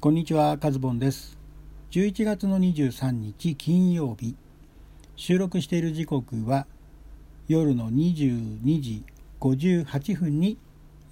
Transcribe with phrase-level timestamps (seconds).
[0.00, 1.36] こんにちは、カズボンです。
[1.90, 4.34] 11月の23日金曜日、
[5.14, 6.66] 収録している時刻は
[7.48, 9.04] 夜の22時
[9.40, 10.56] 58分に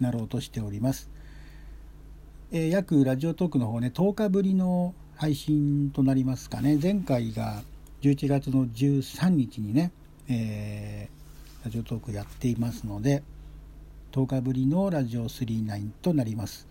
[0.00, 1.10] なろうとしております。
[2.50, 6.78] えー、約ラジオトークの方ね、10日ぶりの配信となりますかね。
[6.82, 7.60] 前回が
[8.00, 9.92] 11月の13日にね、
[10.30, 13.22] えー、ラジオトークやっていますので、
[14.12, 16.67] 10日ぶりのラジオ39となります。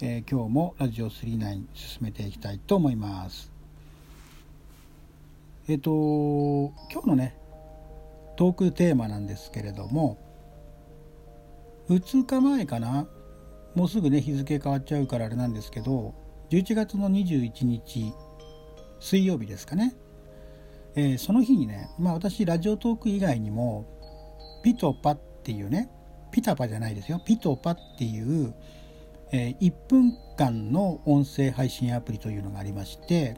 [0.00, 3.52] えー、今日もラジオ39進めていきたいと思います。
[5.68, 7.36] えっ、ー、と今日のね
[8.36, 10.18] トークテーマなんですけれども
[11.88, 13.06] 2日前かな？
[13.76, 16.12] もうすぐね日付変わっちゃうからあれなんですけど
[16.50, 18.12] 11月の21日
[18.98, 19.94] 水曜日ですかね、
[20.96, 23.86] えー、その日にねまあ私ラジオトーク以外にも
[24.64, 25.88] ピトパっていうね
[26.32, 27.20] ピタパじゃないですよ。
[27.24, 28.54] ピトパっていう
[29.36, 33.36] え1分間の音声配信アプリというのがありまして、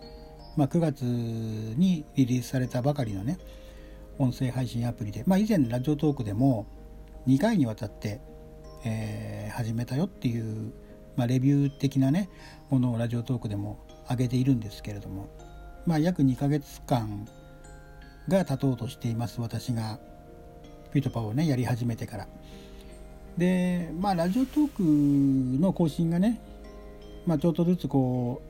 [0.55, 3.39] まあ、9月にリリースされたばかりのね
[4.19, 6.67] 音声配信アプリで、まあ、以前ラジオトークでも
[7.27, 8.21] 2回にわたって、
[8.85, 10.75] えー、始めたよっていう、
[11.17, 12.29] まあ、レビュー的なね
[12.69, 13.79] ものをラジオトークでも
[14.11, 15.31] 上げているんですけれども、
[15.87, 17.27] まあ、約2ヶ月間
[18.29, 19.99] が経とうとしています私が
[20.93, 22.29] ピートパをねやり始めてから。
[23.39, 26.41] でまあラジオトークの更新がね、
[27.27, 28.41] まあ、ちょっとずつこ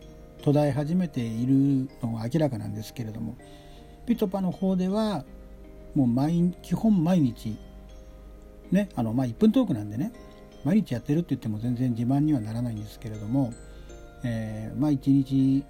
[0.41, 3.37] う途絶え始めているのが明らかなんですけれども
[4.07, 5.25] ピトパの方では
[5.95, 7.57] もう毎基本毎日
[8.71, 10.13] ねあのまあ1分トークなんでね
[10.65, 13.53] 毎日やってるって言っても全然自慢にはならないんですけれども、
[14.25, 15.65] えー、まあ1日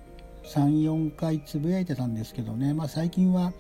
[0.45, 3.53] 34回つぶやいてたんですけどね、まあ、最近は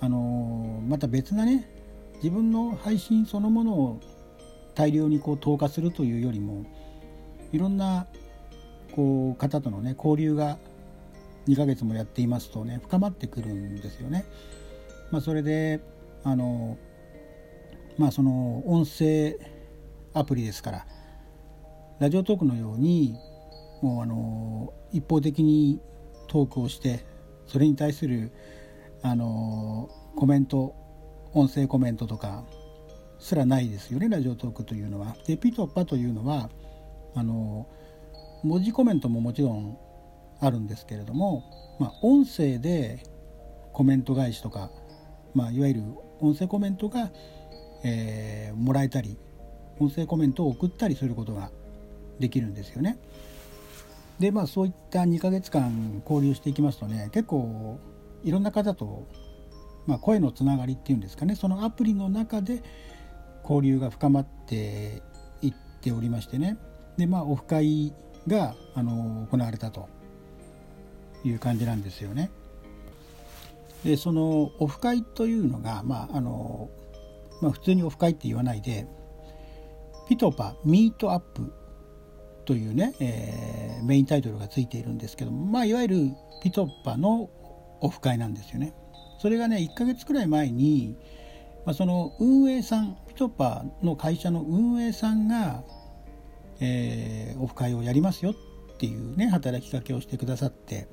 [0.00, 1.68] あのー、また別なね
[2.16, 4.00] 自分の配信そのものを
[4.76, 6.64] 大量にこう投下するというよりも
[7.52, 8.06] いろんな
[8.94, 10.58] こう方とのね交流が
[11.48, 14.24] 2ヶ月もやっていますとね深まってくるんですよね。
[15.10, 15.80] まあ、それで
[16.24, 16.76] あの
[17.98, 19.36] まあその音声
[20.12, 20.86] アプリですから
[21.98, 23.14] ラジオトークのように
[23.82, 25.80] もうあの一方的に
[26.28, 27.04] トークをして
[27.46, 28.32] それに対する
[29.02, 30.74] あのコメント
[31.32, 32.44] 音声コメントとか
[33.18, 35.16] すらないですよねラジオトークというのは。
[35.26, 36.50] でピトッパというのは
[37.14, 37.66] あの
[38.42, 39.78] 文字コメントももちろん
[40.40, 43.02] あるんですけれども、まあ、音声で
[43.72, 44.70] コメント返しとか、
[45.34, 45.82] まあ、いわゆる
[46.20, 47.10] 音声コメントが、
[47.84, 49.18] えー、もらえたり
[49.78, 51.50] 音声コメントを送ったりすることが
[52.18, 52.98] できるんですよね。
[54.18, 57.78] でまあそういった2ヶ月間交流していきますとね結構
[58.24, 59.06] いろんな方と、
[59.86, 62.62] まあ、声のつながりっていうんですかねそのアプリの中で
[63.48, 65.02] 交流が深まって
[65.42, 66.58] いっておりましてね
[66.96, 67.92] でまあオフ会
[68.26, 69.88] があの行われたと
[71.24, 72.30] いう感じなんですよね。
[73.84, 76.70] でそのオフ会というのが、まああの
[77.40, 78.86] まあ、普通にオフ会って言わないで
[80.08, 81.52] ピトパミートアップ
[82.44, 86.10] というね、えー、メインタイトルがついているんですけども、まあ、いわゆる
[86.42, 87.28] ピトパの
[87.80, 88.72] オフ会なんですよね。
[89.18, 90.96] それがね1ヶ月くらい前に、
[91.66, 95.64] まあ、その運営さんピトパの会社の運営さんが、
[96.60, 98.34] えー、オフ会をやりますよっ
[98.78, 100.86] ていうね働きかけをしてくださって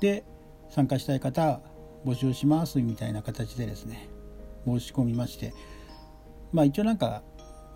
[0.00, 0.24] で
[0.70, 1.60] 参加したい方
[2.04, 4.08] 募集しますみたいな形でですね
[4.66, 5.54] 申し込みまして
[6.52, 7.22] まあ一応なんか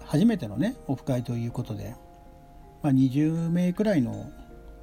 [0.05, 1.95] 初めてのねオフ会ということで、
[2.83, 4.33] まあ、20名くらいの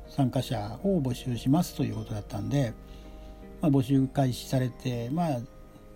[0.08, 2.74] 参加者を募集しますということだったんで、
[3.60, 5.40] まあ、募集開始されてまあ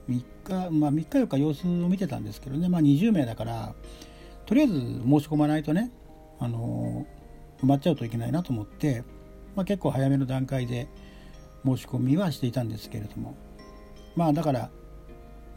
[0.10, 0.24] 3
[0.68, 3.74] 日、まあ、3日4日様子を見てたんですけどね、まあ、20名だから
[4.46, 5.92] とりあえず申し込まないとね、
[6.40, 7.06] あの
[7.62, 9.04] 埋まっちゃうといけないなと思って、
[9.56, 10.88] まあ、結構早めの段階で
[11.64, 13.36] 申し込みはしていたんですけれども
[14.16, 14.72] まあだから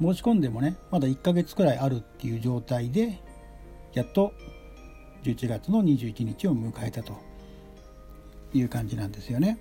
[0.00, 3.20] 申し込んでもねまだ1ヶ月くらいあるっていう状態で
[3.94, 4.32] やっと
[5.22, 7.18] 11月の21日を迎えたと
[8.52, 9.58] いう感じなんですよね。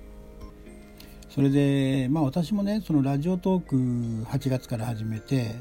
[1.33, 3.75] それでまあ私もねそのラジオトーク
[4.29, 5.55] 8月から始めて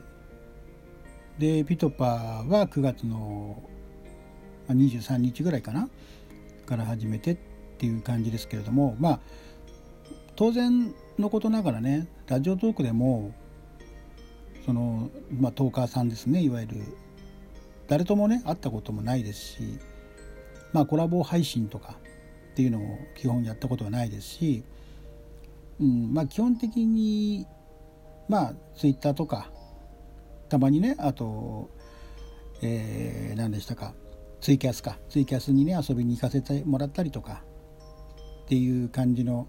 [1.38, 3.62] でピトパは9月の
[4.68, 5.88] 23日ぐらいかな
[6.66, 7.38] から始めてっ
[7.78, 9.20] ていう感じですけれどもまあ
[10.36, 13.32] 当然のことながらねラジオトークでも
[14.66, 16.82] その、まあ、トーカーさんですねいわゆる
[17.88, 19.78] 誰ともね会ったこともないですし
[20.74, 21.96] まあコラボ配信とか
[22.52, 24.64] っていうのも基本やったことはないですし
[25.82, 26.14] うん。
[26.14, 27.46] まあ、基本的に
[28.28, 29.50] まあツイッターとか
[30.48, 31.70] たまにねあと、
[32.62, 33.94] えー、何でしたか
[34.40, 34.98] ツイキャスか。
[35.08, 37.42] ツイキャスにね遊びに行かせてもらったりとか
[38.44, 39.48] っていう感じの、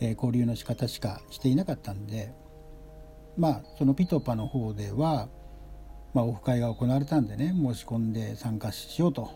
[0.00, 2.32] えー、交流の仕方しかしていなかったんで
[3.36, 5.28] まあそのピトパの方では、
[6.12, 9.30] まあ、オフ会が行われたんでね申し込んで参加しようと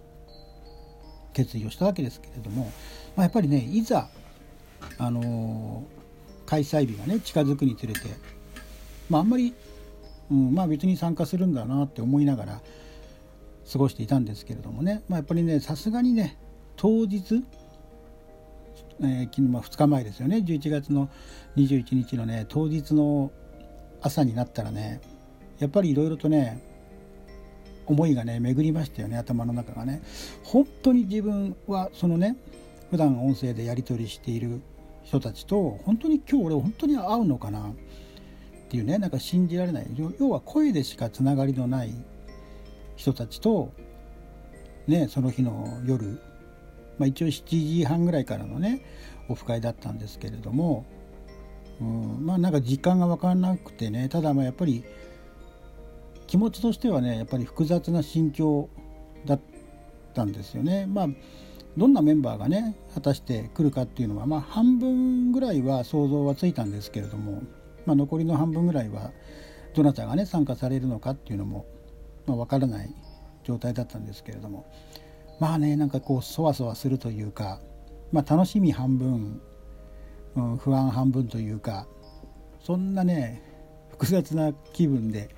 [1.32, 2.64] 決意をしたわけですけれども、
[3.16, 4.08] まあ、やっぱりねいざ、
[4.98, 5.99] あのー、
[6.50, 8.00] 開催日がね近づくにつれて、
[9.08, 9.54] まあ、あんまり、
[10.32, 12.60] うん、まあ別に参加するんだなって思いながら
[13.72, 16.36] 過ごしていたんですけれどもね、まあ、やっぱりねさすがにね
[16.74, 17.44] 当日、
[19.00, 20.38] えー、昨日ま2日前ですよね。
[20.38, 21.08] 11月の
[21.56, 23.30] 21日のね当日の
[24.02, 25.00] 朝になったらね
[25.60, 26.60] やっぱりいろいろとね
[27.86, 30.02] 思いがね巡りましたよね頭の中がね。
[30.42, 32.36] 本当に自分はそのね
[32.90, 34.60] 普段音声でやり取りしている
[35.04, 37.72] 人たちと本当に今日俺本当に会うのかなっ
[38.68, 39.86] ていうねなんか信じられない。
[40.18, 41.94] 要は声でしかつながりのない
[42.96, 43.72] 人たちと
[44.86, 46.20] ねその日の夜、
[46.98, 48.84] まあ、一応7時半ぐらいからのね
[49.28, 50.84] オフ会だったんですけれども、
[51.80, 54.84] うん、まあなんか時間が分からなくてねただまあやっぱり
[56.26, 58.68] 気持ちとしてはねやっぱり複雑な心境
[59.26, 59.40] だっ
[60.14, 60.86] たんですよね。
[60.86, 61.08] まあ
[61.76, 67.42] どんなメンバーがね果たして来るかっていうのは、まあ、半分ぐらいは想像はついたんですけれども、
[67.86, 69.12] まあ、残りの半分ぐらいは
[69.74, 71.66] どなたがね参加されるのかっていうのも、
[72.26, 72.94] まあ、分からない
[73.44, 74.66] 状態だったんですけれども
[75.38, 77.60] まあねなんかこうそわそわするというか、
[78.12, 79.40] まあ、楽しみ半分、
[80.36, 81.86] うん、不安半分というか
[82.62, 83.42] そんなね
[83.90, 85.34] 複雑な気分で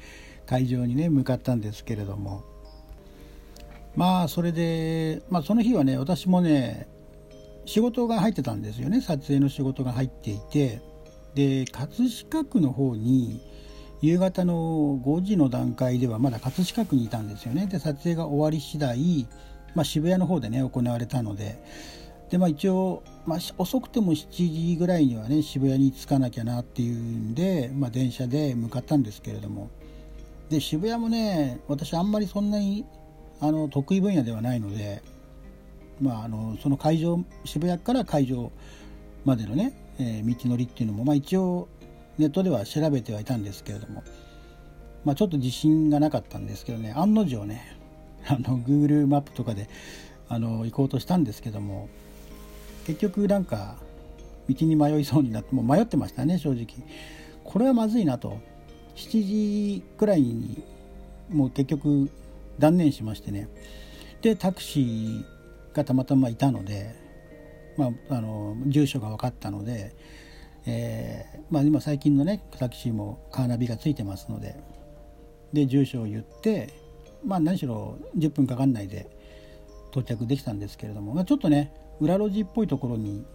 [0.46, 2.42] 会場にね向かったんですけれども
[3.96, 6.88] まあそれで、まあ、その日はね私もね
[7.66, 9.00] 仕事が入ってたんですよね。
[9.00, 10.80] 撮影の仕事が入っていて。
[11.34, 13.40] で葛飾区の方に
[14.02, 17.66] 夕方の5時の段階ではまだ葛飾区にいたんですよね。
[17.66, 19.26] で撮影が終わり次第、
[19.74, 21.62] まあ、渋谷の方でね行われたので。
[22.28, 29.70] で、まあ、一応、まあ、遅くても7時ぐらいにはね渋谷に着かなきゃなっていうんで、まあ、電車で向かったんですけれども。
[30.50, 32.84] で渋谷もね私あんまりそんなに
[33.42, 35.02] あの得意分野ではないので、
[36.00, 38.52] まあ、あのその会場渋谷から会場
[39.24, 41.68] までのね、えー、道のりっていうのも、まあ、一応
[42.18, 44.04] ネットでは調べてはいたんですけれども、
[45.04, 47.76] まあ、ちょっと自信がなかったんですけどね案の定ね
[48.28, 49.68] あの Google マップとかで
[50.28, 51.88] あの行こうとしたんですけども
[52.86, 53.74] 結局なんか
[54.48, 56.66] 道に迷いそうになってもう迷ってましたね正直。
[57.42, 58.38] これはまずいなと。
[58.94, 60.62] 7時くらいに
[61.30, 62.10] もう結局
[62.58, 63.48] 断念しましてね。
[64.20, 65.24] でタクシー
[65.74, 66.94] がたまたまいたので、
[67.76, 69.94] まあ、あの住所が分かったので、
[70.66, 74.56] えー、まあ、今最近のねタクシーもカーナビがついてますので
[75.52, 76.72] で住所を言って
[77.24, 79.10] まあ何しろ10分かかんないで
[79.90, 83.26] 到着できたんですけれども、まあ、ちょっとね裏路地っぽいところに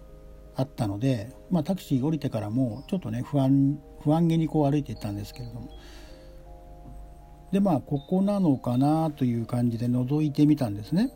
[0.56, 5.70] あったので、まあ、タクシー降りてからもちょっとね不安不安げにこう歩いていったんですけれども
[7.52, 11.12] でまあここなのかなという感じで覗いてみたんですね。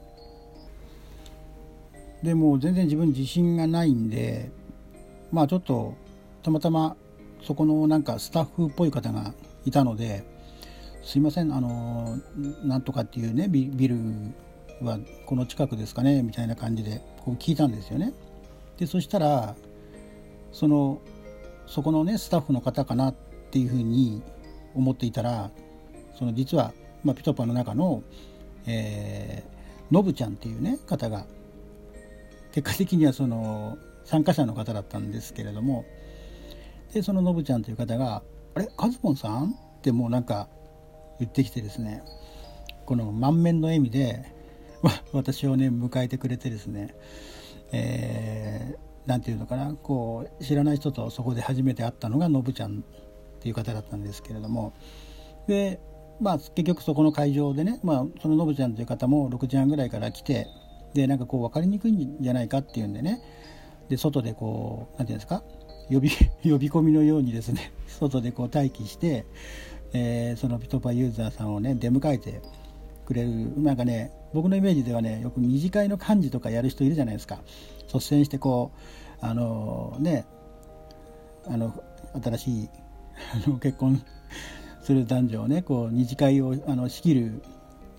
[2.23, 4.51] でも全然自分自信がないんで
[5.31, 5.95] まあちょっと
[6.43, 6.95] たまたま
[7.41, 9.33] そこのなんかスタッフっぽい方が
[9.65, 10.23] いたので
[11.03, 12.19] すいませんあの
[12.63, 13.95] なんとかっていうねビル
[14.81, 18.13] はこの近くですかねみたいな感じでこう聞いたんですよね。
[18.77, 19.55] でそしたら
[20.51, 21.01] その
[21.67, 23.15] そこのねスタッフの方かなっ
[23.51, 24.21] ていうふうに
[24.75, 25.51] 思っていたら
[26.17, 28.03] その実は、まあ、ピトパの中の、
[28.67, 31.25] えー、のぶちゃんっていうね方が
[32.51, 35.85] 結果的にはその参加者の方だったんですけれども
[36.93, 38.23] でそののぶちゃんという方が
[38.55, 40.47] 「あれカズポンさん?」ってもうなんか
[41.19, 42.03] 言ってきてですね
[42.85, 44.25] この満面の笑みで
[45.13, 46.95] 私をね迎えてくれてですね
[47.71, 54.73] えー何て言うのかなこう知らない人とそこで初めて会ったのがのぶちゃんっていう方だったんですけれども
[55.47, 55.79] で
[56.21, 60.47] まあ結局そこの会場でね、まあ、そののぶちゃんという方も6時半ぐらいから来て
[60.93, 63.21] でなんかこう分かりにくいんじゃないかっていうんでね。
[63.89, 65.43] で外でこう何て言うんですか？
[65.89, 66.09] 呼び
[66.49, 69.25] 呼び込みのようにですね 外でこう待機して、
[69.93, 72.41] えー、そのピトパユーザーさんをね出迎えて
[73.05, 73.61] くれる。
[73.61, 77.41] なんかね僕のイメージではねよく二次会の幹事とかやる人いるじゃないですか。
[77.93, 78.71] 率先してこ
[79.21, 80.25] うあのね
[81.47, 81.73] あの
[82.23, 82.69] 新しい
[83.45, 84.01] あの結婚
[84.81, 87.43] する男女をねこう二次会をあの仕切る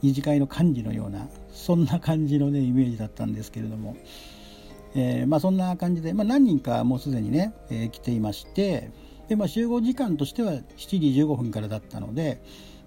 [0.02, 3.96] 二次会の幹事のようなそんな感じのねイメージだったんですけれども、
[4.94, 8.90] えー、まあ、そんな感じで、まあ、何人かもうすでにね、えー、来ていまして
[9.28, 12.42] で、まあ、集合時間としては7時15分からだったので、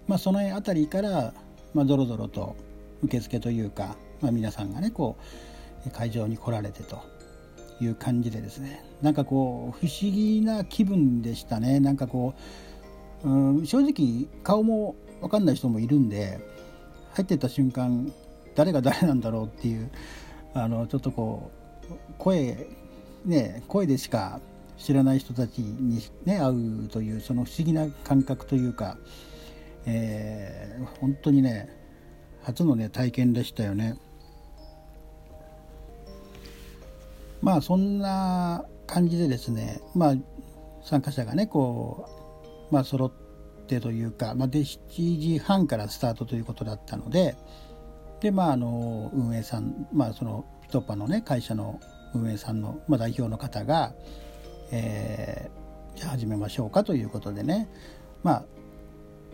[0.08, 1.34] まあ、その辺りから、
[1.74, 2.56] まあ、ぞろぞろと
[3.04, 5.18] 受付というか、まあ、皆さんがねこ
[5.86, 7.02] う会場に来られてと
[7.80, 8.84] いう感じでですね。
[9.02, 11.80] なんかこう不思議な気分でしたね。
[11.80, 12.42] なんかこう、
[13.26, 16.40] うん、正直顔も分かんない人もいるんで
[17.14, 18.12] 入ってった瞬間
[18.54, 19.90] 誰が誰なんだろうっていう
[20.54, 21.52] あのちょっとこ
[21.90, 22.68] う声
[23.26, 24.40] ね声でしか
[24.78, 28.98] 知らない人たちに、ね、会うというその不思議な感覚というか、
[29.86, 31.70] えー、本当にね
[32.44, 33.98] 初のね体験でしたよね。
[37.42, 40.16] まあそんな感じでですねまあ
[40.84, 42.25] 参加者がねこう
[42.76, 43.12] まあ揃っ
[43.68, 44.78] てというか、まあ、で7
[45.18, 47.38] 時半からスタートということだったので
[48.20, 51.80] でまああの運営さんまあそのピトパのね会社の
[52.14, 53.94] 運営さんの、まあ、代表の方が、
[54.74, 57.70] えー、じゃあ始めましょうかということでね。
[58.24, 58.44] まあ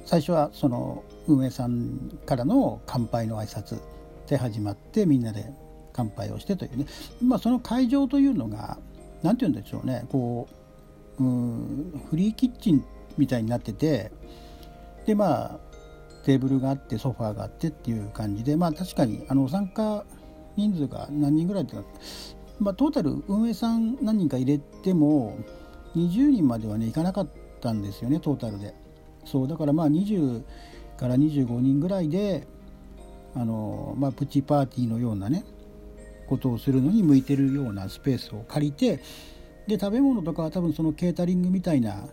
[0.05, 3.81] 最初はその運営さんからの乾杯の挨拶
[4.27, 5.51] で始まってみんなで
[5.93, 6.86] 乾杯をしてというね、
[7.24, 8.77] まあ、その会場というのが
[9.24, 10.05] 何て言うんでしょうね。
[10.12, 10.48] こ
[11.19, 12.86] ううんフリーキッチン
[13.21, 14.11] みたいになってて
[15.05, 15.59] でまあ
[16.25, 20.03] テーブルがあってソファーがあってっていう感じでまあ確かにあの参加
[20.57, 21.75] 人数が何人ぐらいって
[22.59, 25.37] まあ、トータル運営さん何人か入れても
[25.95, 27.27] 20人まではねいかなかっ
[27.59, 28.75] たんですよねトータルで。
[29.25, 30.43] そうだからまあ20
[30.97, 32.47] から25人ぐらいで
[33.35, 35.43] あの、まあ、プチパーティーのようなね
[36.27, 38.99] ことをするのに向いてるようなスペースを借りて
[39.67, 42.07] で食べ物とかは多分そのケータリングみたいな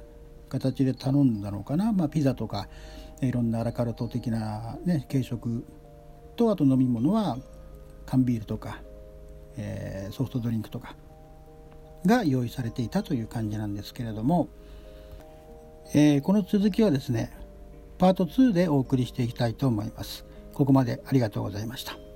[0.48, 2.68] 形で頼んだのかな、まあ、ピザとか
[3.20, 5.64] いろんなアラカルト的な、ね、軽食
[6.36, 7.38] とあと飲み物は
[8.06, 8.80] 缶ビールとか
[9.58, 10.94] えー、ソフトドリンクとか
[12.06, 14.48] が用意されていたという感じなんですけれども、
[15.94, 17.36] えー、この続きはですね
[17.98, 20.24] パート2でお送りしていきたいと思います。
[20.54, 22.07] ここまでありがとうございました。